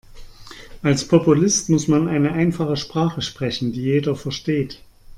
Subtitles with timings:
[0.81, 4.81] Als Populist muss man eine einfache Sprache sprechen, die jeder versteht.